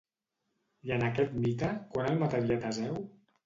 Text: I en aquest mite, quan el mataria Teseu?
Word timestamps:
I 0.87 0.93
en 0.95 1.05
aquest 1.09 1.37
mite, 1.45 1.71
quan 1.95 2.11
el 2.15 2.21
mataria 2.25 2.61
Teseu? 2.69 3.01